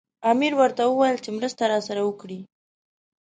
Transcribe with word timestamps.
امیر 0.31 0.53
ورته 0.59 0.81
وویل 0.85 1.17
چې 1.23 1.29
مرسته 1.37 1.63
راسره 1.73 2.01
وکړي. 2.05 2.39